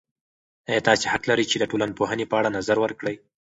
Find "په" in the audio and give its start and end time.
2.27-2.35